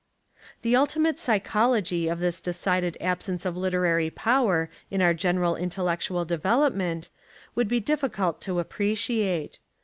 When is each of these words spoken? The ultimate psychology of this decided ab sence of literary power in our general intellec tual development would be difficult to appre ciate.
The 0.63 0.75
ultimate 0.75 1.19
psychology 1.19 2.07
of 2.07 2.17
this 2.17 2.41
decided 2.41 2.97
ab 2.99 3.21
sence 3.21 3.45
of 3.45 3.55
literary 3.55 4.09
power 4.09 4.67
in 4.89 4.99
our 4.99 5.13
general 5.13 5.53
intellec 5.53 5.99
tual 6.09 6.25
development 6.25 7.09
would 7.53 7.67
be 7.67 7.79
difficult 7.81 8.41
to 8.41 8.55
appre 8.55 8.93
ciate. 8.93 9.59